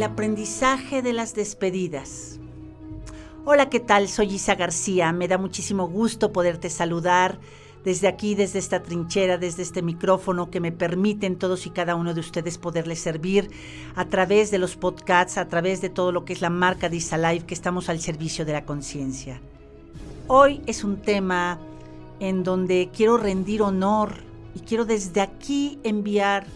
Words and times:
el 0.00 0.04
aprendizaje 0.04 1.02
de 1.02 1.12
las 1.12 1.34
despedidas. 1.34 2.40
Hola, 3.44 3.68
¿qué 3.68 3.80
tal? 3.80 4.08
Soy 4.08 4.34
Isa 4.36 4.54
García. 4.54 5.12
Me 5.12 5.28
da 5.28 5.36
muchísimo 5.36 5.88
gusto 5.88 6.32
poderte 6.32 6.70
saludar 6.70 7.38
desde 7.84 8.08
aquí, 8.08 8.34
desde 8.34 8.60
esta 8.60 8.82
trinchera, 8.82 9.36
desde 9.36 9.62
este 9.62 9.82
micrófono 9.82 10.50
que 10.50 10.58
me 10.58 10.72
permiten 10.72 11.36
todos 11.36 11.66
y 11.66 11.70
cada 11.70 11.96
uno 11.96 12.14
de 12.14 12.20
ustedes 12.20 12.56
poderles 12.56 12.98
servir 13.00 13.50
a 13.94 14.06
través 14.06 14.50
de 14.50 14.58
los 14.58 14.74
podcasts, 14.74 15.36
a 15.36 15.48
través 15.48 15.82
de 15.82 15.90
todo 15.90 16.12
lo 16.12 16.24
que 16.24 16.32
es 16.32 16.40
la 16.40 16.48
marca 16.48 16.88
de 16.88 16.96
Isa 16.96 17.18
Live, 17.18 17.44
que 17.44 17.52
estamos 17.52 17.90
al 17.90 18.00
servicio 18.00 18.46
de 18.46 18.52
la 18.54 18.64
conciencia. 18.64 19.42
Hoy 20.28 20.62
es 20.64 20.82
un 20.82 20.96
tema 21.02 21.58
en 22.20 22.42
donde 22.42 22.88
quiero 22.90 23.18
rendir 23.18 23.60
honor 23.60 24.29
y 24.54 24.60
quiero 24.60 24.84
desde 24.84 25.20
aquí 25.20 25.78
enviar 25.84 26.46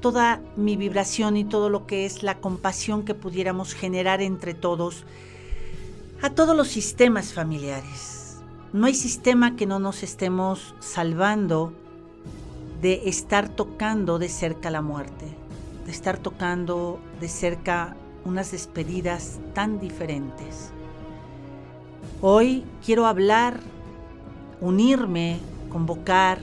toda 0.00 0.40
mi 0.56 0.76
vibración 0.76 1.36
y 1.36 1.44
todo 1.44 1.70
lo 1.70 1.86
que 1.86 2.04
es 2.04 2.22
la 2.22 2.38
compasión 2.38 3.04
que 3.04 3.14
pudiéramos 3.14 3.74
generar 3.74 4.20
entre 4.20 4.54
todos 4.54 5.04
a 6.22 6.30
todos 6.30 6.56
los 6.56 6.68
sistemas 6.68 7.32
familiares 7.32 8.14
no 8.74 8.86
hay 8.86 8.94
sistema 8.94 9.54
que 9.54 9.66
no 9.66 9.78
nos 9.78 10.02
estemos 10.02 10.74
salvando 10.80 11.72
de 12.82 13.08
estar 13.08 13.48
tocando 13.48 14.18
de 14.18 14.28
cerca 14.28 14.68
la 14.68 14.82
muerte, 14.82 15.26
de 15.86 15.92
estar 15.92 16.18
tocando 16.18 16.98
de 17.20 17.28
cerca 17.28 17.94
unas 18.24 18.50
despedidas 18.50 19.38
tan 19.54 19.78
diferentes. 19.78 20.70
Hoy 22.20 22.64
quiero 22.84 23.06
hablar, 23.06 23.60
unirme, 24.60 25.38
convocar. 25.70 26.40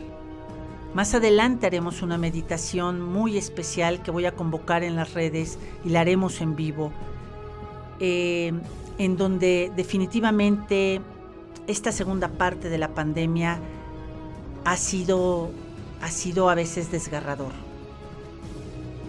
Más 0.93 1.13
adelante 1.13 1.67
haremos 1.67 2.01
una 2.01 2.17
meditación 2.17 3.01
muy 3.01 3.37
especial 3.37 4.03
que 4.03 4.11
voy 4.11 4.25
a 4.25 4.33
convocar 4.33 4.83
en 4.83 4.97
las 4.97 5.13
redes 5.13 5.57
y 5.85 5.89
la 5.89 6.01
haremos 6.01 6.41
en 6.41 6.57
vivo, 6.57 6.91
eh, 8.01 8.51
en 8.97 9.15
donde 9.15 9.71
definitivamente 9.73 10.99
esta 11.67 11.93
segunda 11.93 12.27
parte 12.27 12.69
de 12.69 12.77
la 12.77 12.89
pandemia 12.89 13.59
ha 14.65 14.75
sido, 14.75 15.51
ha 16.01 16.09
sido 16.09 16.49
a 16.49 16.55
veces 16.55 16.91
desgarrador. 16.91 17.53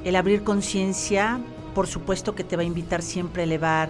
El 0.05 0.15
abrir 0.15 0.45
conciencia, 0.45 1.41
por 1.75 1.89
supuesto 1.89 2.37
que 2.37 2.45
te 2.45 2.55
va 2.55 2.63
a 2.63 2.67
invitar 2.67 3.03
siempre 3.03 3.43
a 3.43 3.45
elevar 3.45 3.89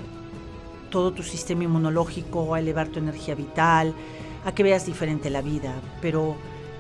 todo 0.89 1.13
tu 1.13 1.23
sistema 1.23 1.65
inmunológico, 1.65 2.55
a 2.55 2.61
elevar 2.61 2.89
tu 2.89 3.01
energía 3.01 3.35
vital, 3.35 3.95
a 4.47 4.53
que 4.55 4.63
veas 4.63 4.87
diferente 4.87 5.29
la 5.29 5.43
vida, 5.43 5.75
pero, 6.01 6.37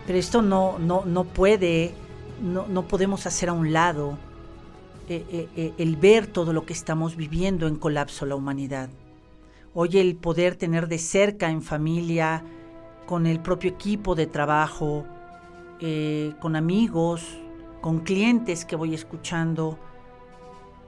pero 0.06 0.18
esto 0.18 0.42
no, 0.42 0.78
no, 0.78 1.04
no 1.04 1.24
puede, 1.24 1.94
no, 2.40 2.66
no 2.66 2.88
podemos 2.88 3.26
hacer 3.26 3.48
a 3.48 3.52
un 3.52 3.72
lado 3.72 4.18
eh, 5.08 5.26
eh, 5.30 5.48
eh, 5.56 5.74
el 5.78 5.96
ver 5.96 6.26
todo 6.26 6.52
lo 6.52 6.64
que 6.64 6.72
estamos 6.72 7.16
viviendo 7.16 7.66
en 7.66 7.76
colapso 7.76 8.24
la 8.24 8.36
humanidad. 8.36 8.88
Hoy 9.74 9.98
el 9.98 10.16
poder 10.16 10.56
tener 10.56 10.86
de 10.86 10.98
cerca 10.98 11.50
en 11.50 11.60
familia, 11.60 12.44
con 13.06 13.26
el 13.26 13.40
propio 13.40 13.70
equipo 13.70 14.14
de 14.14 14.26
trabajo, 14.26 15.04
con 16.40 16.54
amigos, 16.54 17.26
con 17.80 18.00
clientes 18.00 18.64
que 18.64 18.76
voy 18.76 18.94
escuchando, 18.94 19.78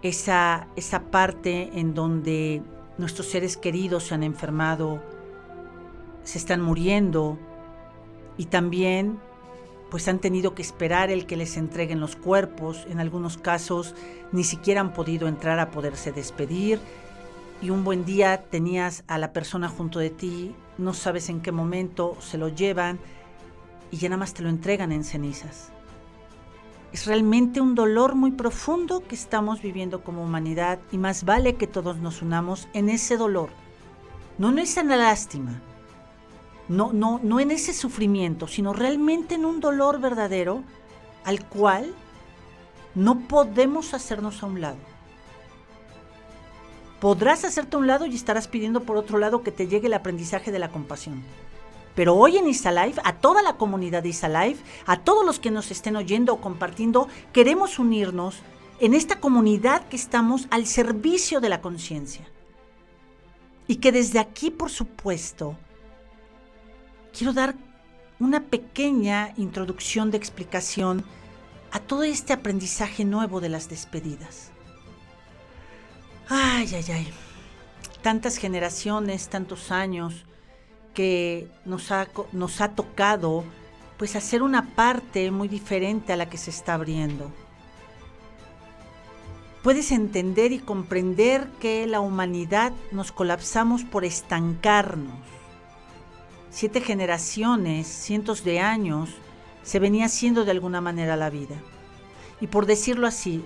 esa, 0.03 0.69
esa 0.77 1.11
parte 1.11 1.71
en 1.75 1.93
donde 1.93 2.62
nuestros 2.97 3.27
seres 3.27 3.56
queridos 3.56 4.05
se 4.05 4.15
han 4.15 4.23
enfermado, 4.23 5.03
se 6.23 6.39
están 6.39 6.61
muriendo 6.61 7.37
y 8.37 8.47
también 8.47 9.19
pues 9.91 10.09
han 10.09 10.19
tenido 10.19 10.55
que 10.55 10.63
esperar 10.63 11.11
el 11.11 11.27
que 11.27 11.37
les 11.37 11.57
entreguen 11.57 12.01
los 12.01 12.17
cuerpos, 12.17 12.85
en 12.89 12.99
algunos 12.99 13.39
casos 13.39 13.95
ni 14.33 14.43
siquiera 14.43 14.81
han 14.81 14.93
podido 14.93 15.29
entrar 15.29 15.61
a 15.61 15.71
poderse 15.71 16.11
despedir. 16.11 16.81
Y 17.62 17.71
un 17.71 17.84
buen 17.84 18.05
día 18.05 18.43
tenías 18.50 19.05
a 19.06 19.19
la 19.19 19.33
persona 19.33 19.69
junto 19.69 20.00
de 20.00 20.11
ti, 20.11 20.55
no 20.78 20.94
sabes 20.94 21.28
en 21.28 21.41
qué 21.41 21.53
momento 21.53 22.17
se 22.21 22.39
lo 22.39 22.49
llevan 22.49 22.99
y 23.93 23.99
ya 23.99 24.09
nada 24.09 24.19
más 24.19 24.34
te 24.34 24.43
lo 24.43 24.49
entregan 24.49 24.91
en 24.91 25.05
cenizas. 25.05 25.71
Es 26.93 27.06
realmente 27.06 27.61
un 27.61 27.75
dolor 27.75 28.17
muy 28.17 28.33
profundo 28.33 29.05
que 29.06 29.15
estamos 29.15 29.62
viviendo 29.62 30.03
como 30.03 30.25
humanidad 30.25 30.81
y 30.91 30.99
más 30.99 31.25
vale 31.25 31.55
que 31.55 31.67
todos 31.67 31.99
nos 31.99 32.23
unamos 32.23 32.69
en 32.73 32.89
ese 32.89 33.17
dolor, 33.17 33.50
no 34.39 34.50
en 34.50 34.59
esa 34.59 34.83
lástima, 34.83 35.61
no, 36.69 36.92
no, 36.92 37.20
no 37.22 37.41
en 37.41 37.50
ese 37.50 37.72
sufrimiento, 37.72 38.47
sino 38.47 38.72
realmente 38.72 39.34
en 39.34 39.44
un 39.44 39.60
dolor 39.60 40.00
verdadero 40.00 40.62
al 41.25 41.44
cual 41.47 41.94
no 42.94 43.20
podemos 43.20 43.94
hacernos 43.94 44.42
a 44.42 44.47
un 44.47 44.60
lado 44.60 44.94
podrás 47.04 47.44
hacerte 47.44 47.76
a 47.76 47.78
un 47.80 47.86
lado 47.86 48.06
y 48.06 48.14
estarás 48.14 48.48
pidiendo 48.48 48.84
por 48.84 48.97
otro 48.97 49.19
lado 49.19 49.42
que 49.42 49.52
te 49.52 49.69
llegue 49.69 49.88
el 49.88 49.92
aprendizaje 49.92 50.50
de 50.50 50.58
la 50.58 50.70
compasión. 50.70 51.22
Pero 51.94 52.14
hoy 52.14 52.38
en 52.38 52.48
Isalife, 52.48 52.98
a 53.04 53.16
toda 53.16 53.42
la 53.42 53.58
comunidad 53.58 54.02
de 54.02 54.08
Isalife, 54.08 54.64
a 54.86 55.00
todos 55.00 55.22
los 55.22 55.38
que 55.38 55.50
nos 55.50 55.70
estén 55.70 55.96
oyendo 55.96 56.32
o 56.32 56.41
compartiendo, 56.41 57.08
queremos 57.34 57.78
unirnos 57.78 58.38
en 58.81 58.94
esta 58.94 59.20
comunidad 59.20 59.86
que 59.88 59.96
estamos 59.96 60.48
al 60.50 60.64
servicio 60.64 61.42
de 61.42 61.50
la 61.50 61.60
conciencia. 61.60 62.26
Y 63.66 63.76
que 63.76 63.92
desde 63.92 64.19
aquí, 64.19 64.50
por 64.50 64.70
supuesto, 64.70 65.58
quiero 67.16 67.32
dar 67.32 67.54
una 68.19 68.41
pequeña 68.41 69.32
introducción 69.36 70.10
de 70.10 70.19
explicación 70.19 71.04
a 71.70 71.80
todo 71.80 72.04
este 72.04 72.32
aprendizaje 72.32 73.04
nuevo 73.04 73.41
de 73.41 73.48
las 73.48 73.69
despedidas. 73.69 74.50
Ay, 76.28 76.69
ay, 76.75 76.84
ay. 76.92 77.08
Tantas 78.02 78.36
generaciones, 78.36 79.28
tantos 79.28 79.70
años 79.70 80.25
que 80.92 81.48
nos 81.64 81.91
ha, 81.91 82.08
nos 82.32 82.60
ha 82.60 82.69
tocado 82.70 83.44
pues 83.98 84.16
hacer 84.16 84.42
una 84.42 84.75
parte 84.75 85.31
muy 85.31 85.48
diferente 85.48 86.12
a 86.12 86.16
la 86.16 86.28
que 86.28 86.36
se 86.36 86.50
está 86.50 86.75
abriendo. 86.75 87.31
Puedes 89.62 89.92
entender 89.92 90.52
y 90.52 90.58
comprender 90.58 91.48
que 91.60 91.86
la 91.86 92.00
humanidad 92.00 92.72
nos 92.92 93.12
colapsamos 93.12 93.82
por 93.84 94.04
estancarnos. 94.04 95.14
Siete 96.54 96.81
generaciones, 96.81 97.88
cientos 97.88 98.44
de 98.44 98.60
años, 98.60 99.10
se 99.65 99.81
venía 99.81 100.04
haciendo 100.04 100.44
de 100.44 100.53
alguna 100.53 100.81
manera 100.81 101.16
la 101.16 101.28
vida. 101.28 101.56
Y 102.41 102.47
por 102.47 102.66
decirlo 102.66 103.09
así, 103.09 103.42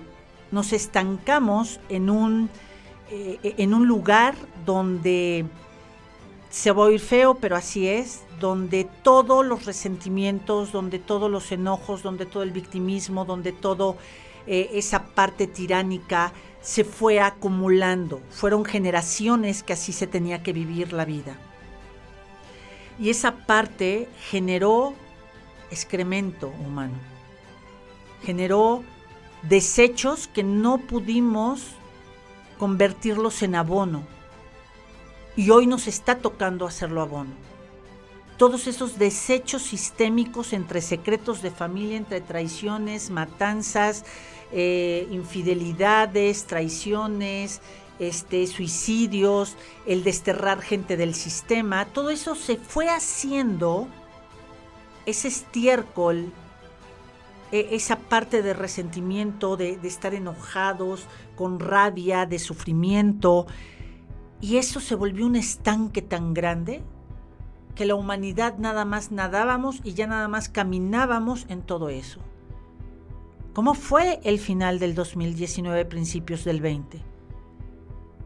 nos 0.51 0.73
estancamos 0.73 1.79
en 1.89 2.11
un 2.11 2.51
eh, 3.09 3.55
en 3.57 3.73
un 3.73 3.87
lugar 3.87 4.35
donde 4.63 5.43
se 6.51 6.71
va 6.71 6.83
a 6.83 6.87
oír 6.89 6.99
feo, 6.99 7.33
pero 7.33 7.55
así 7.55 7.87
es, 7.87 8.21
donde 8.39 8.87
todos 9.01 9.43
los 9.43 9.65
resentimientos, 9.65 10.71
donde 10.71 10.99
todos 10.99 11.31
los 11.31 11.51
enojos, 11.51 12.03
donde 12.03 12.27
todo 12.27 12.43
el 12.43 12.51
victimismo, 12.51 13.25
donde 13.25 13.53
todo 13.53 13.97
eh, 14.45 14.69
esa 14.73 15.07
parte 15.15 15.47
tiránica 15.47 16.31
se 16.61 16.83
fue 16.83 17.19
acumulando. 17.19 18.21
Fueron 18.29 18.63
generaciones 18.65 19.63
que 19.63 19.73
así 19.73 19.93
se 19.93 20.05
tenía 20.05 20.43
que 20.43 20.53
vivir 20.53 20.93
la 20.93 21.05
vida. 21.05 21.39
Y 22.99 23.09
esa 23.09 23.31
parte 23.45 24.09
generó 24.29 24.93
excremento 25.71 26.49
humano, 26.65 26.95
generó 28.23 28.83
desechos 29.43 30.27
que 30.27 30.43
no 30.43 30.79
pudimos 30.79 31.61
convertirlos 32.57 33.41
en 33.41 33.55
abono. 33.55 34.03
Y 35.35 35.49
hoy 35.51 35.65
nos 35.65 35.87
está 35.87 36.17
tocando 36.17 36.67
hacerlo 36.67 37.01
abono. 37.01 37.31
Todos 38.37 38.67
esos 38.67 38.99
desechos 38.99 39.61
sistémicos 39.61 40.53
entre 40.53 40.81
secretos 40.81 41.41
de 41.41 41.51
familia, 41.51 41.97
entre 41.97 42.19
traiciones, 42.19 43.09
matanzas, 43.09 44.03
eh, 44.51 45.07
infidelidades, 45.11 46.45
traiciones, 46.45 47.61
este, 47.99 48.47
suicidios, 48.47 49.55
el 49.85 50.03
desterrar 50.03 50.61
gente 50.61 50.97
del 50.97 51.13
sistema, 51.13 51.85
todo 51.85 52.09
eso 52.09 52.35
se 52.35 52.57
fue 52.57 52.89
haciendo 52.89 53.87
ese 55.05 55.27
estiércol 55.27 56.31
e, 57.51 57.75
esa 57.75 57.97
parte 57.97 58.41
de 58.41 58.53
resentimiento, 58.53 59.57
de, 59.57 59.79
estar 59.83 60.13
enojados, 60.13 61.07
con 61.35 61.59
rabia, 61.59 62.25
de 62.25 62.39
sufrimiento. 62.39 63.47
Y 64.41 64.57
eso 64.57 64.79
se 64.79 64.95
volvió 64.95 65.25
un 65.25 65.35
estanque 65.35 66.01
tan 66.01 66.33
grande 66.33 66.81
que 67.75 67.85
la 67.85 67.95
humanidad 67.95 68.57
nada 68.57 68.85
más 68.85 69.11
nadábamos 69.11 69.79
y 69.83 69.93
ya 69.93 70.05
nada 70.07 70.27
más 70.27 70.49
caminábamos 70.49 71.45
en 71.49 71.61
todo 71.61 71.89
eso. 71.89 72.19
¿Cómo 73.53 73.73
fue 73.73 74.19
el 74.23 74.39
final 74.39 74.79
del 74.79 74.95
2019, 74.95 75.85
principios 75.85 76.43
del 76.45 76.61
20? 76.61 77.08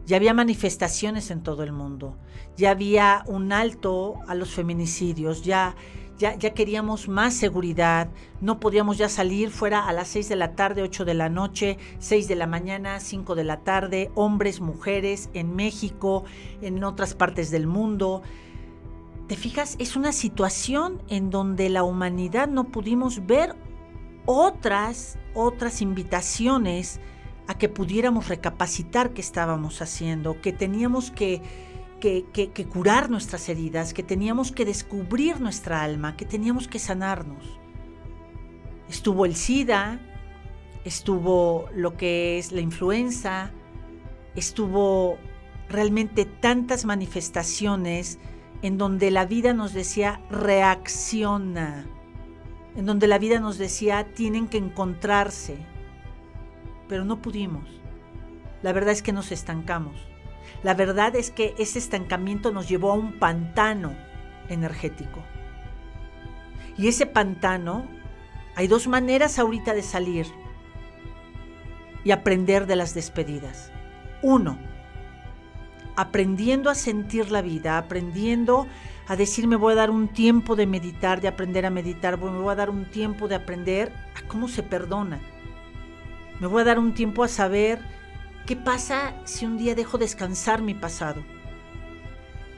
Ya 0.06 0.16
había 0.16 0.34
manifestaciones 0.34 1.30
en 1.30 1.42
todo 1.42 1.62
el 1.62 1.72
mundo, 1.72 2.16
ya 2.56 2.70
había 2.70 3.24
un 3.26 3.52
alto 3.52 4.16
a 4.26 4.34
los 4.34 4.50
feminicidios, 4.50 5.42
ya, 5.42 5.76
ya, 6.18 6.34
ya 6.36 6.52
queríamos 6.52 7.08
más 7.08 7.34
seguridad, 7.34 8.10
no 8.42 8.60
podíamos 8.60 8.98
ya 8.98 9.08
salir 9.08 9.50
fuera 9.50 9.88
a 9.88 9.92
las 9.94 10.08
6 10.08 10.28
de 10.28 10.36
la 10.36 10.54
tarde, 10.54 10.82
8 10.82 11.06
de 11.06 11.14
la 11.14 11.30
noche, 11.30 11.78
6 12.00 12.28
de 12.28 12.36
la 12.36 12.46
mañana, 12.46 13.00
5 13.00 13.34
de 13.34 13.44
la 13.44 13.60
tarde, 13.60 14.10
hombres, 14.14 14.60
mujeres, 14.60 15.30
en 15.32 15.56
México, 15.56 16.24
en 16.60 16.84
otras 16.84 17.14
partes 17.14 17.50
del 17.50 17.66
mundo. 17.66 18.22
¿Te 19.26 19.36
fijas? 19.36 19.76
Es 19.78 19.96
una 19.96 20.12
situación 20.12 21.02
en 21.08 21.30
donde 21.30 21.70
la 21.70 21.82
humanidad 21.82 22.46
no 22.46 22.64
pudimos 22.64 23.26
ver 23.26 23.56
otras, 24.26 25.18
otras 25.34 25.80
invitaciones 25.80 27.00
a 27.46 27.58
que 27.58 27.68
pudiéramos 27.68 28.28
recapacitar 28.28 29.12
qué 29.12 29.20
estábamos 29.20 29.82
haciendo, 29.82 30.40
que 30.40 30.52
teníamos 30.52 31.10
que, 31.10 31.42
que, 32.00 32.24
que, 32.32 32.64
curar 32.66 33.10
nuestras 33.10 33.48
heridas, 33.48 33.94
que 33.94 34.02
teníamos 34.02 34.52
que 34.52 34.64
descubrir 34.64 35.40
nuestra 35.40 35.82
alma, 35.82 36.16
que 36.16 36.24
teníamos 36.24 36.68
que 36.68 36.78
sanarnos. 36.78 37.58
Estuvo 38.88 39.24
el 39.24 39.36
SIDA, 39.36 40.00
estuvo 40.84 41.68
lo 41.74 41.96
que 41.96 42.38
es 42.38 42.52
la 42.52 42.60
influenza, 42.60 43.50
estuvo 44.34 45.18
realmente 45.68 46.24
tantas 46.24 46.84
manifestaciones 46.84 48.18
en 48.62 48.78
donde 48.78 49.10
la 49.10 49.26
vida 49.26 49.52
nos 49.54 49.72
decía 49.72 50.20
reacciona, 50.30 51.86
en 52.76 52.86
donde 52.86 53.06
la 53.06 53.18
vida 53.18 53.40
nos 53.40 53.58
decía 53.58 54.12
tienen 54.14 54.48
que 54.48 54.58
encontrarse, 54.58 55.56
pero 56.88 57.04
no 57.04 57.20
pudimos. 57.20 57.68
La 58.62 58.72
verdad 58.72 58.92
es 58.92 59.02
que 59.02 59.12
nos 59.12 59.32
estancamos. 59.32 59.96
La 60.62 60.74
verdad 60.74 61.14
es 61.16 61.30
que 61.30 61.54
ese 61.58 61.78
estancamiento 61.78 62.50
nos 62.50 62.68
llevó 62.68 62.92
a 62.92 62.96
un 62.96 63.18
pantano 63.18 63.94
energético. 64.48 65.20
Y 66.76 66.88
ese 66.88 67.06
pantano, 67.06 67.84
hay 68.56 68.66
dos 68.66 68.86
maneras 68.86 69.38
ahorita 69.38 69.74
de 69.74 69.82
salir 69.82 70.26
y 72.04 72.10
aprender 72.10 72.66
de 72.66 72.76
las 72.76 72.94
despedidas. 72.94 73.70
Uno, 74.22 74.58
aprendiendo 75.96 76.70
a 76.70 76.74
sentir 76.74 77.30
la 77.30 77.42
vida, 77.42 77.78
aprendiendo 77.78 78.66
a 79.06 79.16
decir 79.16 79.46
me 79.46 79.56
voy 79.56 79.72
a 79.72 79.76
dar 79.76 79.90
un 79.90 80.08
tiempo 80.08 80.56
de 80.56 80.66
meditar, 80.66 81.20
de 81.20 81.28
aprender 81.28 81.66
a 81.66 81.70
meditar, 81.70 82.18
me 82.18 82.30
voy 82.30 82.52
a 82.52 82.56
dar 82.56 82.70
un 82.70 82.90
tiempo 82.90 83.28
de 83.28 83.34
aprender 83.34 83.92
a 84.16 84.26
cómo 84.26 84.48
se 84.48 84.62
perdona. 84.62 85.20
Me 86.40 86.46
voy 86.46 86.62
a 86.62 86.64
dar 86.64 86.78
un 86.78 86.94
tiempo 86.94 87.22
a 87.22 87.28
saber 87.28 87.80
qué 88.46 88.56
pasa 88.56 89.14
si 89.24 89.46
un 89.46 89.56
día 89.56 89.74
dejo 89.74 89.98
descansar 89.98 90.62
mi 90.62 90.74
pasado. 90.74 91.22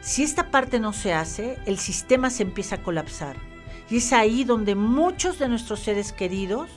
Si 0.00 0.22
esta 0.22 0.50
parte 0.50 0.80
no 0.80 0.92
se 0.92 1.12
hace, 1.12 1.58
el 1.66 1.78
sistema 1.78 2.30
se 2.30 2.42
empieza 2.44 2.76
a 2.76 2.82
colapsar. 2.82 3.36
Y 3.90 3.98
es 3.98 4.12
ahí 4.12 4.44
donde 4.44 4.74
muchos 4.74 5.38
de 5.38 5.48
nuestros 5.48 5.80
seres 5.80 6.12
queridos 6.12 6.70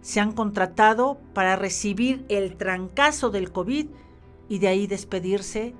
se 0.00 0.20
han 0.20 0.32
contratado 0.32 1.20
para 1.34 1.56
recibir 1.56 2.24
el 2.28 2.56
trancazo 2.56 3.30
del 3.30 3.52
COVID 3.52 3.86
y 4.48 4.58
de 4.58 4.68
ahí 4.68 4.86
despedirse 4.86 5.74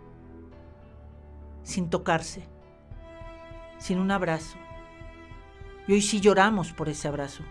sin 1.62 1.90
tocarse, 1.90 2.44
sin 3.78 3.98
un 3.98 4.10
abrazo. 4.10 4.56
Y 5.86 5.92
hoy 5.92 6.02
sí 6.02 6.20
lloramos 6.20 6.72
por 6.72 6.88
ese 6.88 7.08
abrazo. 7.08 7.42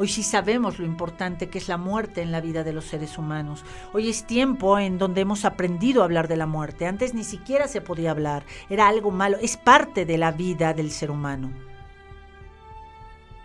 Hoy 0.00 0.08
sí 0.08 0.22
sabemos 0.22 0.78
lo 0.78 0.86
importante 0.86 1.50
que 1.50 1.58
es 1.58 1.68
la 1.68 1.76
muerte 1.76 2.22
en 2.22 2.32
la 2.32 2.40
vida 2.40 2.64
de 2.64 2.72
los 2.72 2.86
seres 2.86 3.18
humanos. 3.18 3.66
Hoy 3.92 4.08
es 4.08 4.24
tiempo 4.24 4.78
en 4.78 4.96
donde 4.96 5.20
hemos 5.20 5.44
aprendido 5.44 6.00
a 6.00 6.06
hablar 6.06 6.26
de 6.26 6.38
la 6.38 6.46
muerte. 6.46 6.86
Antes 6.86 7.12
ni 7.12 7.22
siquiera 7.22 7.68
se 7.68 7.82
podía 7.82 8.12
hablar. 8.12 8.46
Era 8.70 8.88
algo 8.88 9.10
malo. 9.10 9.36
Es 9.42 9.58
parte 9.58 10.06
de 10.06 10.16
la 10.16 10.32
vida 10.32 10.72
del 10.72 10.90
ser 10.90 11.10
humano. 11.10 11.52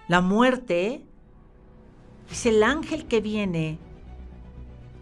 La 0.07 0.22
muerte 0.22 1.04
es 2.31 2.46
el 2.46 2.63
ángel 2.63 3.06
que 3.06 3.19
viene 3.19 3.78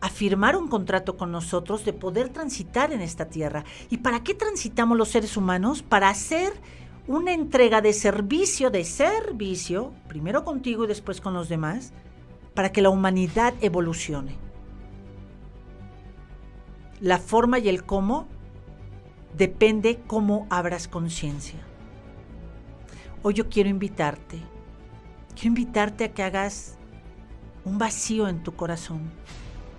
a 0.02 0.10
firmar 0.10 0.58
un 0.58 0.68
contrato 0.68 1.18
con 1.18 1.32
nosotros 1.32 1.86
de 1.86 1.94
poder 1.94 2.30
transitar 2.30 2.92
en 2.92 3.02
esta 3.02 3.26
tierra. 3.30 3.64
¿Y 3.92 3.98
para 3.98 4.24
qué 4.24 4.34
transitamos 4.34 4.98
los 4.98 5.10
seres 5.10 5.38
humanos? 5.38 5.84
Para 5.84 6.10
hacer 6.10 6.52
una 7.08 7.34
entrega 7.34 7.82
de 7.82 7.94
servicio, 7.94 8.70
de 8.70 8.86
servicio, 8.86 9.94
primero 10.08 10.46
contigo 10.46 10.86
y 10.86 10.88
después 10.88 11.20
con 11.20 11.34
los 11.34 11.50
demás, 11.50 11.94
para 12.54 12.72
que 12.72 12.82
la 12.82 12.90
humanidad 12.90 13.54
evolucione. 13.62 14.38
La 17.02 17.18
forma 17.18 17.60
y 17.60 17.68
el 17.68 17.84
cómo 17.84 18.28
depende 19.36 20.00
cómo 20.08 20.48
abras 20.50 20.88
conciencia. 20.88 21.60
Hoy 23.22 23.34
yo 23.34 23.50
quiero 23.50 23.70
invitarte, 23.70 24.40
quiero 25.34 25.48
invitarte 25.48 26.06
a 26.06 26.14
que 26.14 26.24
hagas 26.24 26.78
un 27.66 27.78
vacío 27.78 28.28
en 28.28 28.44
tu 28.44 28.54
corazón 28.54 29.12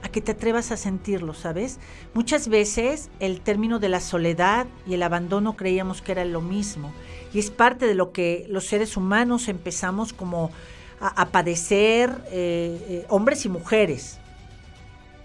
a 0.05 0.11
que 0.11 0.20
te 0.20 0.32
atrevas 0.32 0.70
a 0.70 0.77
sentirlo, 0.77 1.32
¿sabes? 1.32 1.81
Muchas 2.12 2.49
veces 2.49 3.11
el 3.20 3.41
término 3.41 3.79
de 3.79 3.88
la 3.88 4.00
soledad 4.00 4.67
y 4.87 4.93
el 4.94 5.03
abandono 5.03 5.56
creíamos 5.56 6.03
que 6.03 6.12
era 6.12 6.27
lo 6.27 6.43
mismo 6.43 6.93
y 7.35 7.41
es 7.41 7.51
parte 7.51 7.87
de 7.87 7.95
lo 7.95 8.13
que 8.13 8.47
los 8.49 8.65
seres 8.65 8.97
humanos 8.97 9.49
empezamos 9.49 10.13
como 10.13 10.53
a, 11.01 11.27
padecer, 11.27 12.11
eh, 12.31 12.87
eh, 12.89 13.07
hombres 13.11 13.45
y 13.45 13.49
mujeres, 13.49 14.19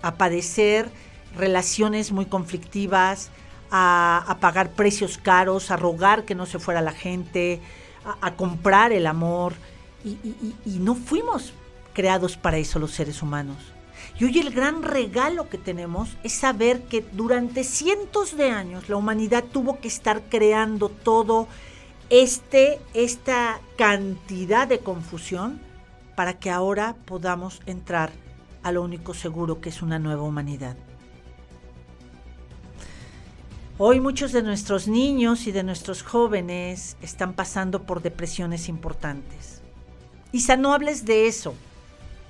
a 0.01 0.15
padecer 0.15 0.89
relaciones 1.37 2.11
muy 2.11 2.25
conflictivas, 2.25 3.29
a, 3.71 4.37
pagar 4.41 4.71
precios 4.71 5.17
caros, 5.19 5.69
a 5.71 5.77
rogar 5.77 6.25
que 6.25 6.35
no 6.35 6.47
se 6.47 6.57
fuera 6.59 6.81
la 6.81 6.91
gente, 6.91 7.61
a, 8.21 8.33
comprar 8.33 8.91
el 8.91 9.05
amor 9.05 9.53
y 10.03 10.79
no 10.79 10.95
fuimos 10.95 11.53
creados 11.93 12.35
para 12.35 12.57
eso 12.57 12.79
los 12.79 12.91
seres 12.91 13.21
humanos. 13.21 13.57
Y 14.19 14.25
hoy 14.25 14.39
el 14.39 14.51
gran 14.51 14.83
regalo 14.83 15.47
que 15.47 15.57
tenemos 15.57 16.17
es 16.23 16.33
saber 16.33 16.81
que 16.83 17.05
durante 17.13 17.63
cientos 17.63 18.35
de 18.35 18.49
años 18.51 18.89
la 18.89 18.97
humanidad 18.97 19.45
tuvo 19.45 19.79
que 19.79 19.87
estar 19.87 20.23
creando 20.29 20.89
todo 20.89 21.47
este, 22.09 22.79
esta 22.93 23.61
cantidad 23.77 24.67
de 24.67 24.79
confusión 24.79 25.59
para 26.15 26.39
que 26.39 26.49
ahora 26.49 26.95
podamos 27.05 27.61
entrar 27.65 28.11
a 28.63 28.71
lo 28.71 28.81
único 28.81 29.13
seguro 29.13 29.61
que 29.61 29.69
es 29.69 29.81
una 29.81 29.99
nueva 29.99 30.23
humanidad. 30.23 30.75
Hoy 33.77 34.01
muchos 34.01 34.33
de 34.33 34.43
nuestros 34.43 34.89
niños 34.89 35.47
y 35.47 35.53
de 35.53 35.63
nuestros 35.63 36.03
jóvenes 36.03 36.97
están 37.01 37.33
pasando 37.33 37.83
por 37.83 38.01
depresiones 38.01 38.67
importantes. 38.67 39.61
Isa, 40.33 40.57
no 40.57 40.73
hables 40.73 41.05
de 41.05 41.27
eso. 41.27 41.53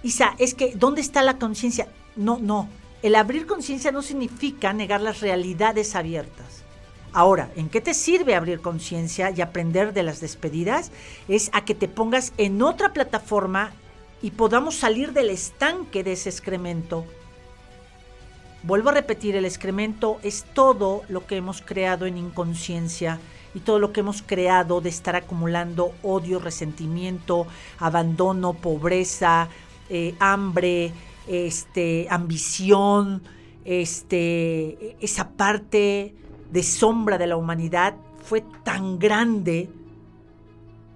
Isa, 0.04 0.36
es 0.38 0.54
que, 0.54 0.76
¿dónde 0.76 1.02
está 1.02 1.24
la 1.24 1.40
conciencia? 1.40 1.88
No, 2.16 2.38
no. 2.38 2.70
El 3.02 3.16
abrir 3.16 3.48
conciencia 3.48 3.92
no 3.92 4.04
significa 4.04 4.74
negar 4.74 5.02
las 5.02 5.22
realidades 5.22 5.96
abiertas. 5.96 6.49
Ahora, 7.12 7.50
¿en 7.56 7.70
qué 7.70 7.82
te 7.82 7.94
sirve 7.94 8.36
abrir 8.36 8.62
conciencia 8.62 9.32
y 9.32 9.42
aprender 9.42 9.94
de 9.94 10.04
las 10.04 10.20
despedidas? 10.20 10.92
Es 11.28 11.50
a 11.54 11.66
que 11.66 11.74
te 11.74 11.88
pongas 11.88 12.34
en 12.38 12.62
otra 12.62 12.94
plataforma 12.94 13.72
y 14.22 14.32
podamos 14.32 14.76
salir 14.76 15.14
del 15.14 15.30
estanque 15.30 16.04
de 16.04 16.14
ese 16.14 16.30
excremento. 16.30 17.06
Vuelvo 18.62 18.90
a 18.90 18.94
repetir, 18.94 19.36
el 19.36 19.46
excremento 19.46 20.20
es 20.22 20.46
todo 20.54 21.04
lo 21.08 21.26
que 21.26 21.38
hemos 21.38 21.62
creado 21.62 22.06
en 22.06 22.18
inconsciencia 22.18 23.20
y 23.56 23.62
todo 23.62 23.80
lo 23.80 23.92
que 23.92 24.02
hemos 24.02 24.22
creado 24.22 24.82
de 24.82 24.90
estar 24.90 25.16
acumulando 25.16 25.94
odio, 26.04 26.40
resentimiento, 26.40 27.48
abandono, 27.80 28.54
pobreza, 28.54 29.48
eh, 29.90 30.14
hambre, 30.20 30.92
este, 31.28 32.06
ambición, 32.10 33.24
este, 33.66 34.98
esa 35.00 35.30
parte 35.30 36.14
de 36.52 36.64
sombra 36.64 37.18
de 37.18 37.28
la 37.28 37.38
humanidad 37.38 37.96
fue 38.24 38.44
tan 38.64 39.00
grande 39.00 39.70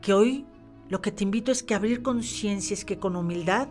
que 0.01 0.13
hoy 0.13 0.45
lo 0.89 1.01
que 1.01 1.11
te 1.11 1.23
invito 1.23 1.51
es 1.51 1.63
que 1.63 1.75
abrir 1.75 2.03
conciencia 2.03 2.73
es 2.73 2.85
que 2.85 2.99
con 2.99 3.15
humildad 3.15 3.67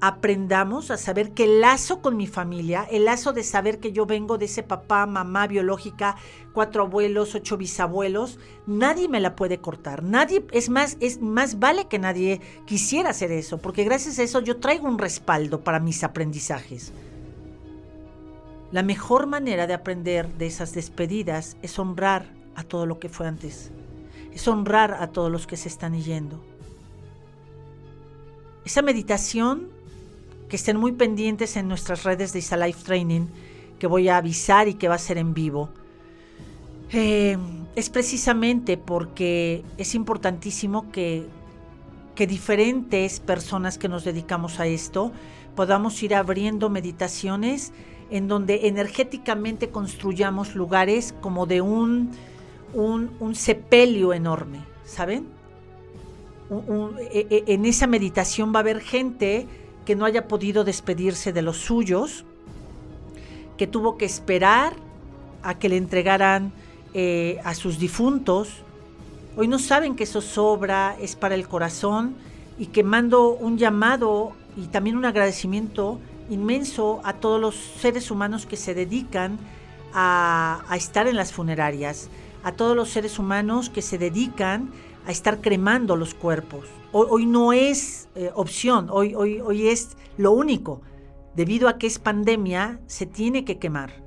aprendamos 0.00 0.90
a 0.90 0.98
saber 0.98 1.32
que 1.32 1.44
el 1.44 1.62
lazo 1.62 2.02
con 2.02 2.16
mi 2.16 2.26
familia, 2.26 2.86
el 2.90 3.06
lazo 3.06 3.32
de 3.32 3.42
saber 3.42 3.78
que 3.78 3.92
yo 3.92 4.04
vengo 4.04 4.36
de 4.36 4.44
ese 4.44 4.62
papá, 4.62 5.06
mamá 5.06 5.46
biológica, 5.46 6.16
cuatro 6.52 6.82
abuelos, 6.82 7.34
ocho 7.34 7.56
bisabuelos, 7.56 8.38
nadie 8.66 9.08
me 9.08 9.20
la 9.20 9.34
puede 9.34 9.58
cortar. 9.58 10.02
Nadie, 10.02 10.44
es 10.52 10.68
más, 10.68 10.98
es 11.00 11.22
más 11.22 11.58
vale 11.58 11.86
que 11.86 11.98
nadie 11.98 12.42
quisiera 12.66 13.10
hacer 13.10 13.32
eso, 13.32 13.56
porque 13.56 13.84
gracias 13.84 14.18
a 14.18 14.24
eso 14.24 14.40
yo 14.40 14.58
traigo 14.58 14.86
un 14.86 14.98
respaldo 14.98 15.64
para 15.64 15.80
mis 15.80 16.04
aprendizajes. 16.04 16.92
La 18.74 18.82
mejor 18.82 19.28
manera 19.28 19.68
de 19.68 19.74
aprender 19.74 20.28
de 20.34 20.48
esas 20.48 20.74
despedidas 20.74 21.56
es 21.62 21.78
honrar 21.78 22.26
a 22.56 22.64
todo 22.64 22.86
lo 22.86 22.98
que 22.98 23.08
fue 23.08 23.28
antes. 23.28 23.70
Es 24.32 24.48
honrar 24.48 24.94
a 24.94 25.12
todos 25.12 25.30
los 25.30 25.46
que 25.46 25.56
se 25.56 25.68
están 25.68 25.96
yendo. 25.96 26.42
Esa 28.64 28.82
meditación 28.82 29.68
que 30.48 30.56
estén 30.56 30.76
muy 30.76 30.90
pendientes 30.90 31.56
en 31.56 31.68
nuestras 31.68 32.02
redes 32.02 32.32
de 32.32 32.40
Isa 32.40 32.56
Life 32.56 32.82
Training, 32.82 33.28
que 33.78 33.86
voy 33.86 34.08
a 34.08 34.16
avisar 34.16 34.66
y 34.66 34.74
que 34.74 34.88
va 34.88 34.96
a 34.96 34.98
ser 34.98 35.18
en 35.18 35.34
vivo. 35.34 35.68
Eh, 36.90 37.38
es 37.76 37.90
precisamente 37.90 38.76
porque 38.76 39.62
es 39.78 39.94
importantísimo 39.94 40.90
que, 40.90 41.28
que 42.16 42.26
diferentes 42.26 43.20
personas 43.20 43.78
que 43.78 43.88
nos 43.88 44.02
dedicamos 44.02 44.58
a 44.58 44.66
esto 44.66 45.12
podamos 45.54 46.02
ir 46.02 46.16
abriendo 46.16 46.70
meditaciones 46.70 47.72
en 48.10 48.28
donde 48.28 48.68
energéticamente 48.68 49.70
construyamos 49.70 50.54
lugares 50.54 51.14
como 51.20 51.46
de 51.46 51.60
un, 51.60 52.10
un, 52.74 53.34
sepelio 53.34 54.12
enorme, 54.12 54.60
¿saben? 54.84 55.26
E, 57.10 57.26
e, 57.30 57.54
en 57.54 57.64
esa 57.64 57.86
meditación 57.86 58.52
va 58.52 58.58
a 58.58 58.60
haber 58.60 58.80
gente 58.80 59.46
que 59.84 59.96
no 59.96 60.04
haya 60.04 60.28
podido 60.28 60.64
despedirse 60.64 61.32
de 61.32 61.42
los 61.42 61.58
suyos, 61.58 62.24
que 63.56 63.66
tuvo 63.66 63.96
que 63.96 64.04
esperar 64.04 64.74
a 65.42 65.58
que 65.58 65.68
le 65.68 65.76
entregaran 65.76 66.52
eh, 66.94 67.40
a 67.44 67.54
sus 67.54 67.78
difuntos. 67.78 68.62
Hoy 69.36 69.48
no 69.48 69.58
saben 69.58 69.94
que 69.94 70.04
eso 70.04 70.20
sobra, 70.20 70.96
es 71.00 71.16
para 71.16 71.34
el 71.34 71.48
corazón 71.48 72.14
y 72.58 72.66
que 72.66 72.82
mando 72.82 73.30
un 73.30 73.58
llamado 73.58 74.32
y 74.56 74.66
también 74.68 74.96
un 74.96 75.04
agradecimiento 75.04 75.98
inmenso 76.30 77.00
a 77.04 77.14
todos 77.14 77.40
los 77.40 77.54
seres 77.54 78.10
humanos 78.10 78.46
que 78.46 78.56
se 78.56 78.74
dedican 78.74 79.38
a, 79.92 80.64
estar 80.74 81.06
en 81.06 81.16
las 81.16 81.32
funerarias, 81.32 82.08
a 82.42 82.52
todos 82.52 82.76
los 82.76 82.90
seres 82.90 83.18
humanos 83.18 83.70
que 83.70 83.82
se 83.82 83.98
dedican 83.98 84.72
a 85.06 85.10
estar 85.10 85.40
cremando 85.40 85.96
los 85.96 86.14
cuerpos. 86.14 86.66
Hoy, 86.92 87.26
no 87.26 87.52
es 87.52 88.08
eh, 88.14 88.30
opción, 88.34 88.88
hoy, 88.90 89.14
hoy, 89.14 89.40
hoy 89.40 89.68
es 89.68 89.96
lo 90.16 90.32
único. 90.32 90.80
Debido 91.34 91.68
a 91.68 91.78
que 91.78 91.88
es 91.88 91.98
pandemia, 91.98 92.80
se 92.86 93.06
tiene 93.06 93.44
que 93.44 93.58
quemar. 93.58 94.04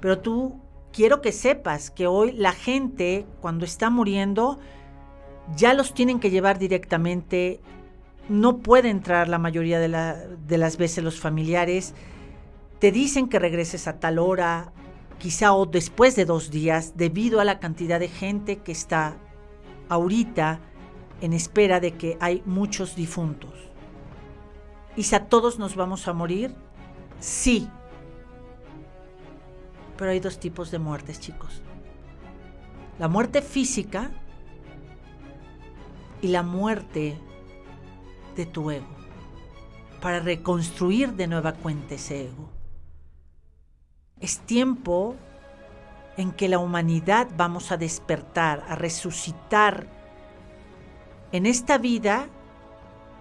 Pero 0.00 0.18
tú 0.18 0.60
quiero 0.92 1.22
que 1.22 1.32
sepas 1.32 1.90
que 1.90 2.06
hoy 2.06 2.32
la 2.32 2.52
gente, 2.52 3.26
cuando 3.40 3.64
está 3.64 3.88
muriendo, 3.88 4.58
ya 5.56 5.74
los 5.74 5.94
tienen 5.94 6.20
que 6.20 6.30
llevar 6.30 6.58
directamente 6.58 7.60
no 8.28 8.58
puede 8.58 8.90
entrar 8.90 9.28
la 9.28 9.38
mayoría 9.38 9.78
de, 9.78 9.88
las 9.88 10.76
veces 10.76 11.02
los 11.02 11.20
familiares, 11.20 11.94
te 12.78 12.92
dicen 12.92 13.28
que 13.28 13.38
regreses 13.38 13.86
a 13.88 14.00
tal 14.00 14.18
hora, 14.18 14.72
quizá 15.18 15.52
o 15.52 15.66
después 15.66 16.16
de 16.16 16.24
dos 16.24 16.50
días, 16.50 16.94
debido 16.96 17.40
a 17.40 17.44
la 17.44 17.58
cantidad 17.60 18.00
de 18.00 18.08
gente 18.08 18.58
que 18.58 18.72
está 18.72 19.16
ahorita 19.88 20.60
en 21.20 21.32
espera 21.32 21.78
de 21.80 21.92
que 21.92 22.16
hay 22.20 22.42
muchos 22.46 22.96
difuntos. 22.96 23.52
¿Y 24.96 25.04
si 25.04 25.14
a 25.14 25.26
todos 25.26 25.58
nos 25.58 25.76
vamos 25.76 26.08
a 26.08 26.12
morir? 26.12 26.54
Sí. 27.20 27.68
Pero 29.96 30.10
hay 30.10 30.20
dos 30.20 30.38
tipos 30.38 30.70
de 30.70 30.78
muertes, 30.78 31.20
chicos. 31.20 31.62
La 32.98 33.08
muerte 33.08 33.42
física 33.42 34.10
y 36.20 36.28
la 36.28 36.42
muerte 36.42 37.16
de 38.34 38.46
tu 38.46 38.70
ego, 38.70 38.86
para 40.00 40.20
reconstruir 40.20 41.14
de 41.14 41.26
nueva 41.26 41.52
cuenta 41.52 41.94
ese 41.94 42.26
ego. 42.26 42.50
Es 44.20 44.38
tiempo 44.40 45.16
en 46.16 46.32
que 46.32 46.48
la 46.48 46.58
humanidad 46.58 47.28
vamos 47.36 47.72
a 47.72 47.76
despertar, 47.76 48.64
a 48.68 48.76
resucitar. 48.76 49.86
En 51.32 51.46
esta 51.46 51.78
vida, 51.78 52.28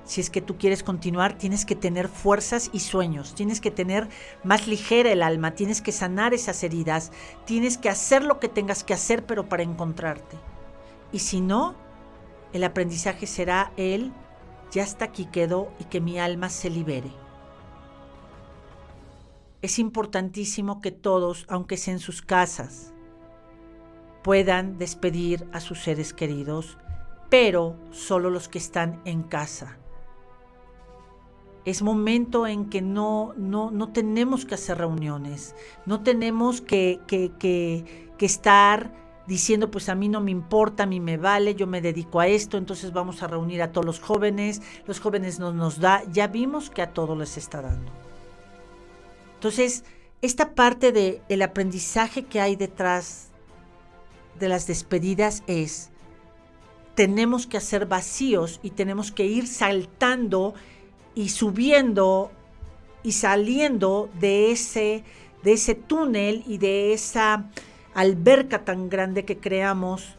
si 0.03 0.22
es 0.22 0.30
que 0.30 0.41
tú 0.41 0.58
quieres 0.58 0.84
continuar, 0.84 1.38
tienes 1.38 1.65
que 1.65 1.75
tener 1.75 2.08
fuerzas 2.08 2.70
y 2.74 2.82
sueños, 2.82 3.34
tienes 3.34 3.62
que 3.62 3.72
tener 3.72 4.10
más 4.44 4.68
ligera 4.68 5.12
el 5.12 5.24
alma, 5.24 5.56
tienes 5.56 5.82
que 5.82 5.91
sanar 5.91 6.34
esas 6.34 6.63
heridas, 6.63 7.12
tienes 7.46 7.77
que 7.77 7.89
hacer 7.89 8.24
lo 8.24 8.39
que 8.39 8.50
tengas 8.50 8.84
que 8.84 8.94
hacer, 8.94 9.25
pero 9.25 9.48
para 9.48 9.63
encontrarte. 9.63 10.38
Y 11.12 11.20
si 11.20 11.41
no, 11.41 11.75
el 12.53 12.63
aprendizaje 12.63 13.27
será 13.27 13.72
el 13.77 14.12
ya 14.72 14.84
hasta 14.84 15.06
aquí 15.06 15.25
quedó 15.25 15.72
y 15.80 15.86
que 15.86 16.01
mi 16.01 16.20
alma 16.20 16.50
se 16.50 16.70
libere. 16.70 17.12
Es 19.62 19.78
importantísimo 19.78 20.82
que 20.82 20.92
todos, 20.92 21.46
aunque 21.48 21.78
sea 21.78 21.94
en 21.94 22.00
sus 22.00 22.22
casas, 22.22 22.94
puedan 24.24 24.78
despedir 24.78 25.48
a 25.51 25.60
sus 25.60 25.84
seres 25.84 26.13
queridos, 26.13 26.78
pero 27.30 27.75
solo 27.92 28.30
los 28.30 28.48
que 28.48 28.58
están 28.58 29.01
en 29.06 29.24
casa. 29.24 29.78
Es 31.63 31.84
momento 31.84 32.48
en 32.48 32.70
que 32.70 32.82
no, 32.82 33.34
no, 33.38 33.70
no 33.70 33.92
tenemos 33.92 34.46
que 34.46 34.56
hacer 34.56 34.80
reuniones, 34.80 35.56
no 35.86 36.01
tenemos 36.01 36.62
que, 36.62 37.00
que, 37.06 37.32
que, 37.38 38.10
que 38.18 38.25
estar 38.25 38.92
diciendo 39.28 39.72
pues 39.72 39.90
a 39.90 39.96
mí 39.96 40.10
no 40.10 40.22
me 40.22 40.32
importa, 40.32 40.84
a 40.84 40.88
mí 40.88 41.00
me 41.00 41.18
vale, 41.18 41.56
yo 41.56 41.68
me 41.68 41.82
dedico 41.82 42.20
a 42.20 42.28
esto, 42.28 42.58
entonces 42.58 42.92
vamos 42.92 43.24
a 43.24 43.28
reunir 43.28 43.62
a 43.62 43.72
todos 43.72 43.86
los 43.86 44.00
jóvenes, 44.00 44.62
los 44.86 45.00
jóvenes 45.00 45.40
no 45.40 45.54
nos 45.54 45.80
da, 45.80 46.04
ya 46.12 46.28
vimos 46.28 46.70
que 46.70 46.82
a 46.82 46.94
todos 46.94 47.18
les 47.18 47.38
está 47.38 47.62
dando. 47.62 47.92
Entonces, 49.36 49.84
esta 50.22 50.54
parte 50.54 50.92
del 50.92 51.22
el 51.30 51.42
aprendizaje 51.42 52.25
que 52.25 52.40
hay 52.40 52.56
detrás 52.56 53.30
de 54.40 54.50
las 54.50 54.68
despedidas 54.68 55.44
es, 55.48 55.90
tenemos 56.96 57.48
que 57.48 57.58
hacer 57.58 57.86
vacíos 57.86 58.60
y 58.62 58.72
tenemos 58.72 59.12
que 59.12 59.25
ir 59.25 59.48
saltando 59.48 60.54
y 61.16 61.30
subiendo 61.30 62.32
y 63.04 63.13
saliendo 63.13 64.10
de 64.20 64.51
ese, 64.51 65.04
de 65.44 65.54
ese 65.54 65.74
túnel 65.75 66.44
y 66.46 66.58
de 66.58 66.94
esa 66.94 67.50
alberca 67.93 68.63
tan 68.63 68.89
grande 68.89 69.25
que 69.25 69.38
creamos 69.38 70.15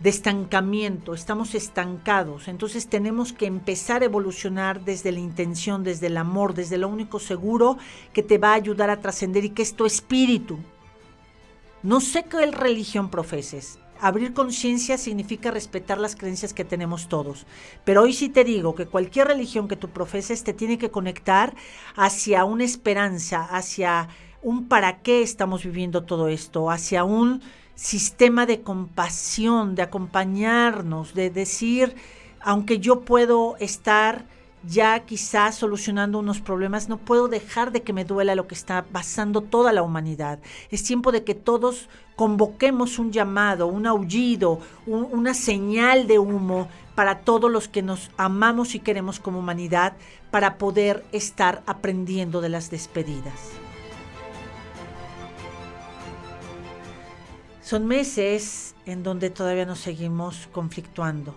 de 0.00 0.10
estancamiento, 0.10 1.12
estamos 1.12 1.56
estancados, 1.56 2.46
entonces 2.46 2.88
tenemos 2.88 3.32
que 3.32 3.46
empezar 3.46 4.02
a 4.02 4.04
evolucionar 4.04 4.84
desde 4.84 5.10
la 5.10 5.18
intención, 5.18 5.82
desde 5.82 6.06
el 6.06 6.16
amor, 6.16 6.54
desde 6.54 6.78
lo 6.78 6.88
único 6.88 7.18
seguro 7.18 7.78
que 8.12 8.22
te 8.22 8.38
va 8.38 8.52
a 8.52 8.54
ayudar 8.54 8.90
a 8.90 9.00
trascender 9.00 9.44
y 9.44 9.50
que 9.50 9.62
es 9.62 9.74
tu 9.74 9.86
espíritu. 9.86 10.58
No 11.82 12.00
sé 12.00 12.24
qué 12.24 12.46
religión 12.46 13.10
profeses. 13.10 13.78
Abrir 14.00 14.32
conciencia 14.32 14.96
significa 14.96 15.50
respetar 15.50 15.98
las 15.98 16.14
creencias 16.14 16.54
que 16.54 16.64
tenemos 16.64 17.08
todos. 17.08 17.46
Pero 17.84 18.02
hoy 18.02 18.12
sí 18.12 18.28
te 18.28 18.44
digo 18.44 18.76
que 18.76 18.86
cualquier 18.86 19.26
religión 19.26 19.66
que 19.66 19.74
tú 19.74 19.88
profeses 19.88 20.44
te 20.44 20.52
tiene 20.52 20.78
que 20.78 20.92
conectar 20.92 21.56
hacia 21.96 22.44
una 22.44 22.62
esperanza, 22.62 23.42
hacia 23.44 24.08
un 24.42 24.68
para 24.68 24.98
qué 24.98 25.22
estamos 25.22 25.64
viviendo 25.64 26.04
todo 26.04 26.28
esto, 26.28 26.70
hacia 26.70 27.04
un 27.04 27.42
sistema 27.74 28.46
de 28.46 28.62
compasión, 28.62 29.74
de 29.74 29.82
acompañarnos, 29.82 31.14
de 31.14 31.30
decir, 31.30 31.94
aunque 32.40 32.78
yo 32.78 33.00
puedo 33.00 33.56
estar 33.58 34.24
ya 34.64 35.00
quizás 35.00 35.54
solucionando 35.54 36.18
unos 36.18 36.40
problemas, 36.40 36.88
no 36.88 36.98
puedo 36.98 37.28
dejar 37.28 37.70
de 37.70 37.82
que 37.82 37.92
me 37.92 38.04
duela 38.04 38.34
lo 38.34 38.48
que 38.48 38.54
está 38.54 38.84
pasando 38.84 39.40
toda 39.40 39.72
la 39.72 39.82
humanidad. 39.82 40.40
Es 40.70 40.82
tiempo 40.82 41.12
de 41.12 41.22
que 41.22 41.34
todos 41.34 41.88
convoquemos 42.16 42.98
un 42.98 43.12
llamado, 43.12 43.68
un 43.68 43.86
aullido, 43.86 44.58
una 44.86 45.34
señal 45.34 46.08
de 46.08 46.18
humo 46.18 46.68
para 46.96 47.20
todos 47.20 47.50
los 47.50 47.68
que 47.68 47.82
nos 47.82 48.10
amamos 48.16 48.74
y 48.74 48.80
queremos 48.80 49.20
como 49.20 49.38
humanidad, 49.38 49.96
para 50.32 50.58
poder 50.58 51.04
estar 51.12 51.62
aprendiendo 51.66 52.40
de 52.40 52.48
las 52.48 52.70
despedidas. 52.70 53.67
Son 57.68 57.84
meses 57.84 58.74
en 58.86 59.02
donde 59.02 59.28
todavía 59.28 59.66
nos 59.66 59.80
seguimos 59.80 60.48
conflictuando, 60.52 61.34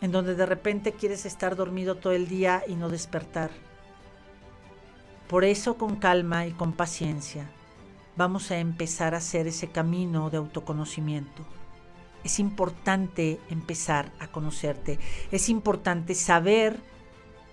en 0.00 0.12
donde 0.12 0.34
de 0.34 0.46
repente 0.46 0.92
quieres 0.92 1.26
estar 1.26 1.56
dormido 1.56 1.96
todo 1.96 2.14
el 2.14 2.26
día 2.26 2.62
y 2.66 2.74
no 2.74 2.88
despertar. 2.88 3.50
Por 5.28 5.44
eso 5.44 5.76
con 5.76 5.96
calma 5.96 6.46
y 6.46 6.52
con 6.52 6.72
paciencia 6.72 7.50
vamos 8.16 8.50
a 8.50 8.56
empezar 8.56 9.12
a 9.14 9.18
hacer 9.18 9.46
ese 9.46 9.68
camino 9.68 10.30
de 10.30 10.38
autoconocimiento. 10.38 11.44
Es 12.24 12.38
importante 12.38 13.38
empezar 13.50 14.10
a 14.20 14.28
conocerte, 14.28 14.98
es 15.30 15.50
importante 15.50 16.14
saber 16.14 16.80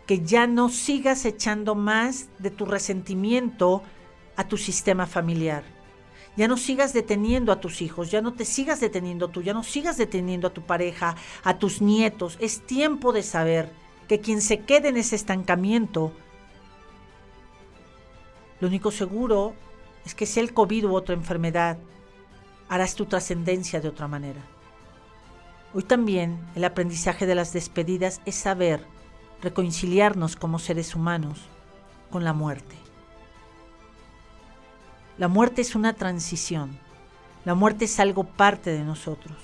que 0.05 0.22
ya 0.22 0.48
no 0.48 0.69
sigas 0.69 1.25
echando 1.25 1.75
más 1.75 2.29
de 2.39 2.50
tu 2.50 2.65
resentimiento 2.65 3.84
a 4.38 4.48
tu 4.48 4.55
sistema 4.55 5.05
familiar 5.05 5.75
ya 6.38 6.48
no 6.48 6.58
sigas 6.58 6.94
deteniendo 6.94 7.51
a 7.51 7.60
tus 7.60 7.82
hijos, 7.82 8.12
ya 8.12 8.22
no 8.22 8.34
te 8.34 8.46
sigas 8.46 8.80
deteniendo 8.80 9.30
tú, 9.30 9.42
ya 9.42 9.54
no 9.54 9.63
sigas 9.63 9.98
deteniendo 9.98 10.48
a 10.48 10.54
tu 10.54 10.62
pareja, 10.62 11.15
a 11.44 11.58
tus 11.58 11.82
nietos. 11.82 12.38
Es 12.42 12.62
tiempo 12.62 13.13
de 13.13 13.24
saber 13.24 13.72
que 14.08 14.20
quien 14.20 14.42
se 14.42 14.60
quede 14.60 14.89
en 14.89 14.98
ese 14.98 15.15
estancamiento, 15.15 16.12
lo 18.60 18.68
único 18.68 18.92
seguro 18.92 19.54
es 20.06 20.13
que 20.13 20.25
sea 20.25 20.44
el 20.44 20.54
COVID 20.54 20.88
u 20.88 20.96
otra 20.96 21.15
enfermedad, 21.15 21.77
harás 22.70 22.96
tu 22.96 23.06
trascendencia 23.06 23.80
de 23.80 23.89
otra 23.89 24.08
manera. 24.08 24.42
Hoy 25.74 25.84
también 25.84 26.39
el 26.56 26.63
aprendizaje 26.63 27.25
de 27.25 27.36
las 27.36 27.54
despedidas 27.54 28.22
es 28.25 28.36
saber 28.36 28.86
reconciliarnos 29.42 30.36
como 30.36 30.60
seres 30.60 30.96
humanos 30.96 31.42
con 32.10 32.24
la 32.24 32.34
muerte. 32.34 32.85
La 35.17 35.27
muerte 35.27 35.62
es 35.62 35.75
una 35.75 35.93
transición. 35.93 36.77
La 37.45 37.55
muerte 37.55 37.86
es 37.86 38.00
algo 38.00 38.24
parte 38.24 38.72
de 38.72 38.84
nosotros. 38.84 39.38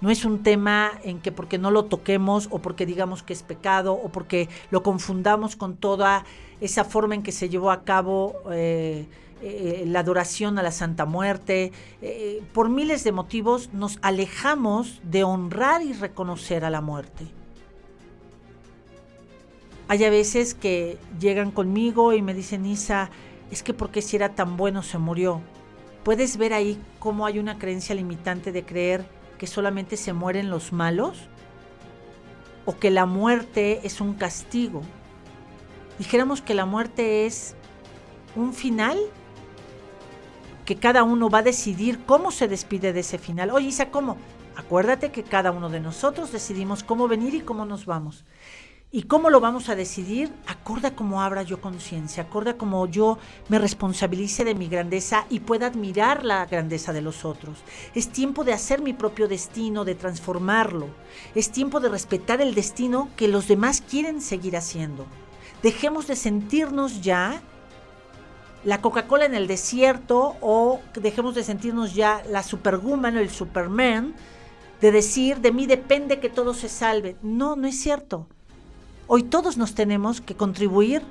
No 0.00 0.10
es 0.10 0.24
un 0.24 0.42
tema 0.42 0.92
en 1.04 1.20
que 1.20 1.30
porque 1.30 1.58
no 1.58 1.70
lo 1.70 1.84
toquemos 1.84 2.48
o 2.50 2.58
porque 2.58 2.86
digamos 2.86 3.22
que 3.22 3.32
es 3.32 3.42
pecado 3.42 3.92
o 3.92 4.08
porque 4.08 4.48
lo 4.70 4.82
confundamos 4.82 5.54
con 5.54 5.76
toda 5.76 6.24
esa 6.60 6.84
forma 6.84 7.14
en 7.14 7.22
que 7.22 7.30
se 7.30 7.48
llevó 7.48 7.70
a 7.70 7.84
cabo 7.84 8.34
eh, 8.50 9.06
eh, 9.42 9.84
la 9.86 10.00
adoración 10.00 10.58
a 10.58 10.62
la 10.62 10.72
Santa 10.72 11.04
Muerte. 11.04 11.72
Eh, 12.00 12.42
por 12.52 12.68
miles 12.68 13.04
de 13.04 13.12
motivos 13.12 13.70
nos 13.72 13.98
alejamos 14.02 15.00
de 15.04 15.24
honrar 15.24 15.82
y 15.82 15.92
reconocer 15.92 16.64
a 16.64 16.70
la 16.70 16.80
muerte. 16.80 17.26
Hay 19.88 20.04
a 20.04 20.10
veces 20.10 20.54
que 20.54 20.96
llegan 21.20 21.50
conmigo 21.50 22.12
y 22.12 22.22
me 22.22 22.34
dicen, 22.34 22.66
Isa, 22.66 23.10
es 23.52 23.62
que 23.62 23.74
porque 23.74 24.02
si 24.02 24.16
era 24.16 24.34
tan 24.34 24.56
bueno 24.56 24.82
se 24.82 24.98
murió. 24.98 25.40
Puedes 26.04 26.36
ver 26.36 26.52
ahí 26.52 26.80
cómo 26.98 27.26
hay 27.26 27.38
una 27.38 27.58
creencia 27.58 27.94
limitante 27.94 28.50
de 28.50 28.64
creer 28.64 29.06
que 29.38 29.46
solamente 29.46 29.96
se 29.96 30.12
mueren 30.12 30.50
los 30.50 30.72
malos 30.72 31.28
o 32.64 32.78
que 32.78 32.90
la 32.90 33.06
muerte 33.06 33.80
es 33.84 34.00
un 34.00 34.14
castigo. 34.14 34.82
Dijéramos 35.98 36.40
que 36.40 36.54
la 36.54 36.66
muerte 36.66 37.26
es 37.26 37.54
un 38.34 38.54
final 38.54 38.98
que 40.64 40.76
cada 40.76 41.02
uno 41.02 41.28
va 41.28 41.38
a 41.38 41.42
decidir 41.42 42.00
cómo 42.06 42.30
se 42.30 42.48
despide 42.48 42.92
de 42.92 43.00
ese 43.00 43.18
final. 43.18 43.50
Oye, 43.50 43.68
Isa, 43.68 43.90
¿cómo? 43.90 44.16
Acuérdate 44.56 45.10
que 45.10 45.22
cada 45.22 45.50
uno 45.50 45.68
de 45.68 45.80
nosotros 45.80 46.32
decidimos 46.32 46.82
cómo 46.84 47.08
venir 47.08 47.34
y 47.34 47.40
cómo 47.40 47.66
nos 47.66 47.84
vamos. 47.84 48.24
¿Y 48.94 49.04
cómo 49.04 49.30
lo 49.30 49.40
vamos 49.40 49.70
a 49.70 49.74
decidir? 49.74 50.30
Acorda 50.46 50.94
como 50.94 51.22
abra 51.22 51.42
yo 51.42 51.62
conciencia, 51.62 52.24
acorda 52.24 52.58
como 52.58 52.86
yo 52.86 53.16
me 53.48 53.58
responsabilice 53.58 54.44
de 54.44 54.54
mi 54.54 54.68
grandeza 54.68 55.24
y 55.30 55.40
pueda 55.40 55.68
admirar 55.68 56.26
la 56.26 56.44
grandeza 56.44 56.92
de 56.92 57.00
los 57.00 57.24
otros. 57.24 57.60
Es 57.94 58.10
tiempo 58.10 58.44
de 58.44 58.52
hacer 58.52 58.82
mi 58.82 58.92
propio 58.92 59.28
destino, 59.28 59.86
de 59.86 59.94
transformarlo. 59.94 60.88
Es 61.34 61.50
tiempo 61.50 61.80
de 61.80 61.88
respetar 61.88 62.42
el 62.42 62.54
destino 62.54 63.08
que 63.16 63.28
los 63.28 63.48
demás 63.48 63.80
quieren 63.80 64.20
seguir 64.20 64.58
haciendo. 64.58 65.06
Dejemos 65.62 66.06
de 66.06 66.14
sentirnos 66.14 67.00
ya 67.00 67.40
la 68.62 68.82
Coca-Cola 68.82 69.24
en 69.24 69.34
el 69.34 69.46
desierto 69.46 70.36
o 70.42 70.80
dejemos 70.92 71.34
de 71.34 71.44
sentirnos 71.44 71.94
ya 71.94 72.22
la 72.28 72.42
Superwoman 72.42 73.16
o 73.16 73.20
el 73.20 73.30
Superman, 73.30 74.14
de 74.82 74.92
decir, 74.92 75.38
de 75.38 75.50
mí 75.50 75.64
depende 75.64 76.20
que 76.20 76.28
todo 76.28 76.52
se 76.52 76.68
salve. 76.68 77.16
No, 77.22 77.56
no 77.56 77.66
es 77.66 77.80
cierto. 77.80 78.28
Hoy 79.06 79.22
todos 79.24 79.56
nos 79.56 79.74
tenemos 79.74 80.20
que 80.20 80.36
contribuir 80.36 81.02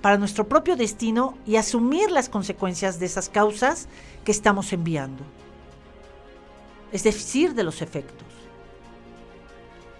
para 0.00 0.18
nuestro 0.18 0.48
propio 0.48 0.76
destino 0.76 1.36
y 1.46 1.56
asumir 1.56 2.10
las 2.10 2.28
consecuencias 2.28 3.00
de 3.00 3.06
esas 3.06 3.28
causas 3.28 3.88
que 4.24 4.32
estamos 4.32 4.72
enviando. 4.72 5.22
Es 6.92 7.04
decir, 7.04 7.54
de 7.54 7.64
los 7.64 7.82
efectos. 7.82 8.26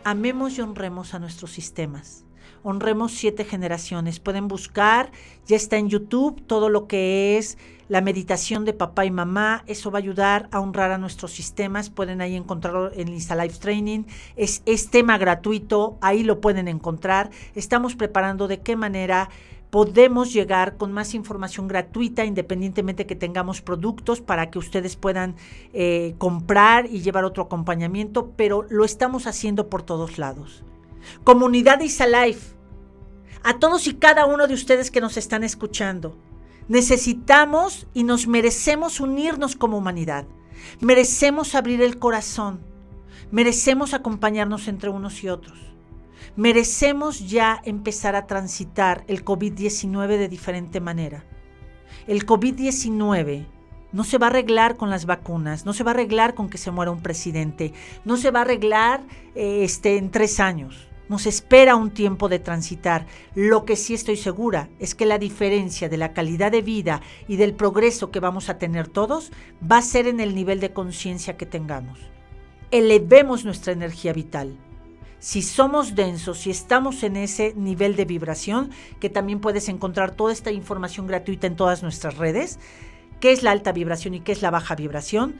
Amemos 0.04 0.56
y 0.56 0.62
honremos 0.62 1.14
a 1.14 1.18
nuestros 1.18 1.50
sistemas. 1.50 2.24
Honremos 2.62 3.12
siete 3.12 3.44
generaciones. 3.44 4.20
Pueden 4.20 4.48
buscar, 4.48 5.10
ya 5.46 5.56
está 5.56 5.76
en 5.76 5.88
YouTube 5.88 6.42
todo 6.46 6.68
lo 6.68 6.86
que 6.86 7.38
es 7.38 7.58
la 7.88 8.00
meditación 8.02 8.64
de 8.64 8.74
papá 8.74 9.06
y 9.06 9.10
mamá, 9.10 9.64
eso 9.66 9.90
va 9.90 9.98
a 9.98 10.02
ayudar 10.02 10.48
a 10.52 10.60
honrar 10.60 10.90
a 10.90 10.98
nuestros 10.98 11.32
sistemas, 11.32 11.88
pueden 11.88 12.20
ahí 12.20 12.36
encontrarlo 12.36 12.92
en 12.92 13.08
Insta 13.08 13.34
Live 13.34 13.54
Training, 13.58 14.04
es, 14.36 14.62
es 14.66 14.90
tema 14.90 15.16
gratuito, 15.16 15.96
ahí 16.02 16.22
lo 16.22 16.40
pueden 16.40 16.68
encontrar, 16.68 17.30
estamos 17.54 17.96
preparando 17.96 18.46
de 18.46 18.60
qué 18.60 18.76
manera 18.76 19.30
podemos 19.70 20.32
llegar 20.32 20.76
con 20.76 20.92
más 20.92 21.14
información 21.14 21.68
gratuita 21.68 22.24
independientemente 22.24 23.06
que 23.06 23.16
tengamos 23.16 23.60
productos 23.60 24.20
para 24.20 24.50
que 24.50 24.58
ustedes 24.58 24.96
puedan 24.96 25.36
eh, 25.72 26.14
comprar 26.18 26.86
y 26.86 27.00
llevar 27.00 27.24
otro 27.24 27.44
acompañamiento, 27.44 28.32
pero 28.36 28.64
lo 28.68 28.84
estamos 28.84 29.26
haciendo 29.26 29.68
por 29.68 29.82
todos 29.82 30.18
lados. 30.18 30.64
Comunidad 31.24 31.80
Life, 31.80 32.54
a 33.42 33.58
todos 33.58 33.86
y 33.86 33.94
cada 33.94 34.26
uno 34.26 34.46
de 34.46 34.54
ustedes 34.54 34.90
que 34.90 35.00
nos 35.00 35.16
están 35.16 35.44
escuchando, 35.44 36.16
Necesitamos 36.68 37.86
y 37.94 38.04
nos 38.04 38.26
merecemos 38.26 39.00
unirnos 39.00 39.56
como 39.56 39.78
humanidad. 39.78 40.26
Merecemos 40.80 41.54
abrir 41.54 41.80
el 41.80 41.98
corazón. 41.98 42.60
Merecemos 43.30 43.94
acompañarnos 43.94 44.68
entre 44.68 44.90
unos 44.90 45.24
y 45.24 45.30
otros. 45.30 45.58
Merecemos 46.36 47.26
ya 47.26 47.60
empezar 47.64 48.16
a 48.16 48.26
transitar 48.26 49.02
el 49.08 49.24
COVID-19 49.24 50.18
de 50.18 50.28
diferente 50.28 50.80
manera. 50.80 51.24
El 52.06 52.26
COVID-19 52.26 53.46
no 53.92 54.04
se 54.04 54.18
va 54.18 54.26
a 54.26 54.30
arreglar 54.30 54.76
con 54.76 54.90
las 54.90 55.06
vacunas, 55.06 55.64
no 55.64 55.72
se 55.72 55.84
va 55.84 55.92
a 55.92 55.94
arreglar 55.94 56.34
con 56.34 56.50
que 56.50 56.58
se 56.58 56.70
muera 56.70 56.90
un 56.90 57.02
presidente, 57.02 57.72
no 58.04 58.18
se 58.18 58.30
va 58.30 58.40
a 58.40 58.42
arreglar 58.42 59.00
eh, 59.34 59.64
este, 59.64 59.96
en 59.96 60.10
tres 60.10 60.38
años. 60.38 60.87
Nos 61.08 61.26
espera 61.26 61.74
un 61.74 61.90
tiempo 61.90 62.28
de 62.28 62.38
transitar. 62.38 63.06
Lo 63.34 63.64
que 63.64 63.76
sí 63.76 63.94
estoy 63.94 64.16
segura 64.16 64.68
es 64.78 64.94
que 64.94 65.06
la 65.06 65.18
diferencia 65.18 65.88
de 65.88 65.96
la 65.96 66.12
calidad 66.12 66.52
de 66.52 66.62
vida 66.62 67.00
y 67.26 67.36
del 67.36 67.54
progreso 67.54 68.10
que 68.10 68.20
vamos 68.20 68.50
a 68.50 68.58
tener 68.58 68.88
todos 68.88 69.32
va 69.60 69.78
a 69.78 69.82
ser 69.82 70.06
en 70.06 70.20
el 70.20 70.34
nivel 70.34 70.60
de 70.60 70.72
conciencia 70.72 71.36
que 71.36 71.46
tengamos. 71.46 71.98
Elevemos 72.70 73.46
nuestra 73.46 73.72
energía 73.72 74.12
vital. 74.12 74.58
Si 75.18 75.42
somos 75.42 75.94
densos, 75.94 76.38
si 76.38 76.50
estamos 76.50 77.02
en 77.02 77.16
ese 77.16 77.54
nivel 77.56 77.96
de 77.96 78.04
vibración, 78.04 78.70
que 79.00 79.10
también 79.10 79.40
puedes 79.40 79.68
encontrar 79.68 80.12
toda 80.12 80.32
esta 80.32 80.52
información 80.52 81.06
gratuita 81.06 81.46
en 81.46 81.56
todas 81.56 81.82
nuestras 81.82 82.18
redes, 82.18 82.60
qué 83.18 83.32
es 83.32 83.42
la 83.42 83.50
alta 83.50 83.72
vibración 83.72 84.14
y 84.14 84.20
qué 84.20 84.32
es 84.32 84.42
la 84.42 84.50
baja 84.50 84.76
vibración, 84.76 85.36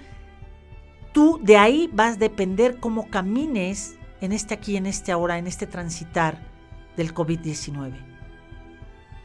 tú 1.13 1.39
de 1.43 1.59
ahí 1.59 1.91
vas 1.93 2.17
a 2.17 2.19
depender 2.19 2.81
cómo 2.81 3.09
camines 3.09 3.98
en 4.21 4.33
este 4.33 4.55
aquí, 4.55 4.77
en 4.77 4.87
este 4.87 5.13
ahora, 5.13 5.39
en 5.39 5.47
este 5.47 5.67
transitar 5.67 6.39
del 6.97 7.15
COVID-19. 7.15 7.95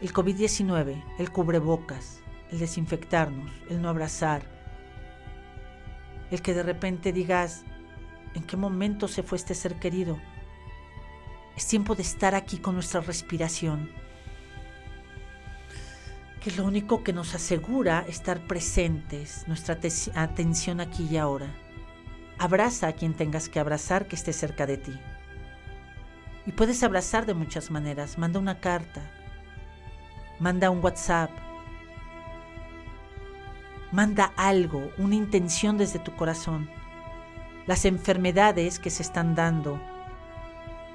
El 0.02 0.14
COVID-19, 0.14 1.04
el 1.18 1.32
cubrebocas, 1.32 2.20
el 2.52 2.60
desinfectarnos, 2.60 3.52
el 3.70 3.82
no 3.82 3.90
abrazar, 3.90 4.44
el 6.30 6.42
que 6.42 6.54
de 6.54 6.64
repente 6.64 7.14
digas, 7.14 7.64
¿en 8.34 8.44
qué 8.44 8.58
momento 8.58 9.08
se 9.08 9.24
fue 9.24 9.38
este 9.38 9.56
ser 9.56 9.76
querido? 9.76 10.20
Es 11.56 11.68
tiempo 11.68 11.96
de 11.96 12.02
estar 12.02 12.36
aquí 12.36 12.58
con 12.58 12.74
nuestra 12.76 13.02
respiración, 13.02 13.90
que 16.42 16.50
es 16.50 16.58
lo 16.58 16.66
único 16.66 17.04
que 17.04 17.14
nos 17.14 17.36
asegura 17.36 18.04
estar 18.08 18.46
presentes, 18.48 19.48
nuestra 19.48 19.80
atención 20.16 20.82
aquí 20.82 21.08
y 21.10 21.18
ahora. 21.18 21.63
Abraza 22.40 22.88
a 22.88 22.94
quien 22.94 23.14
tengas 23.14 23.50
que 23.50 23.60
abrazar 23.60 24.08
que 24.08 24.16
esté 24.16 24.34
cerca 24.34 24.66
de 24.66 24.78
ti. 24.78 25.00
Y 26.46 26.52
puedes 26.52 26.84
abrazar 26.84 27.26
de 27.26 27.34
muchas 27.34 27.72
maneras. 27.72 28.18
Manda 28.18 28.40
una 28.40 28.60
carta. 28.60 29.02
Manda 30.40 30.70
un 30.70 30.84
WhatsApp. 30.84 31.32
Manda 33.92 34.34
algo, 34.36 34.92
una 34.98 35.16
intención 35.16 35.78
desde 35.78 36.00
tu 36.00 36.16
corazón. 36.16 36.70
Las 37.68 37.86
enfermedades 37.86 38.80
que 38.80 38.90
se 38.90 39.04
están 39.04 39.36
dando 39.36 39.80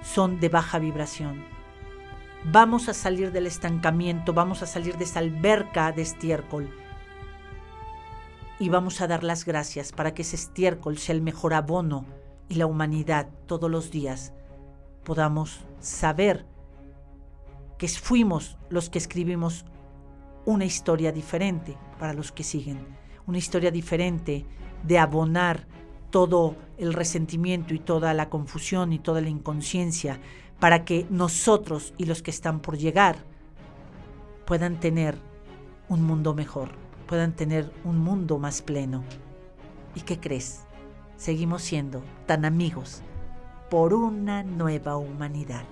son 0.03 0.40
de 0.40 0.48
baja 0.48 0.79
vibración. 0.79 1.44
Vamos 2.44 2.88
a 2.88 2.94
salir 2.94 3.33
del 3.33 3.46
estancamiento, 3.46 4.33
vamos 4.33 4.62
a 4.62 4.66
salir 4.66 4.96
de 4.96 5.05
esa 5.05 5.20
alberca 5.20 5.92
de 5.92 6.03
estiércol 6.03 6.72
y 8.60 8.68
vamos 8.68 9.00
a 9.00 9.06
dar 9.06 9.22
las 9.22 9.44
gracias 9.44 9.92
para 9.92 10.14
que 10.14 10.22
ese 10.22 10.36
estiércol 10.36 10.98
sea 10.98 11.14
el 11.14 11.22
mejor 11.22 11.54
abono 11.54 12.04
y 12.48 12.54
la 12.54 12.66
humanidad 12.66 13.28
todos 13.46 13.70
los 13.70 13.90
días 13.90 14.32
podamos 15.04 15.60
saber 15.80 16.46
que 17.76 17.88
fuimos 17.88 18.58
los 18.68 18.90
que 18.90 18.98
escribimos 18.98 19.64
una 20.44 20.64
historia 20.64 21.12
diferente 21.12 21.76
para 21.98 22.14
los 22.14 22.32
que 22.32 22.42
siguen, 22.42 22.78
una 23.26 23.38
historia 23.38 23.70
diferente 23.70 24.44
de 24.82 24.98
abonar 24.98 25.66
todo 26.10 26.56
el 26.78 26.94
resentimiento 26.94 27.74
y 27.74 27.78
toda 27.78 28.14
la 28.14 28.28
confusión 28.28 28.92
y 28.92 28.98
toda 28.98 29.20
la 29.20 29.28
inconsciencia 29.28 30.20
para 30.58 30.84
que 30.84 31.06
nosotros 31.10 31.94
y 31.98 32.06
los 32.06 32.22
que 32.22 32.30
están 32.30 32.60
por 32.60 32.76
llegar 32.76 33.16
puedan 34.46 34.80
tener 34.80 35.16
un 35.88 36.02
mundo 36.02 36.34
mejor 36.34 36.88
puedan 37.08 37.32
tener 37.32 37.72
un 37.84 37.98
mundo 37.98 38.38
más 38.38 38.62
pleno. 38.62 39.02
¿Y 39.96 40.02
qué 40.02 40.20
crees? 40.20 40.60
Seguimos 41.16 41.62
siendo 41.62 42.04
tan 42.26 42.44
amigos 42.44 43.02
por 43.70 43.94
una 43.94 44.44
nueva 44.44 44.96
humanidad. 44.96 45.64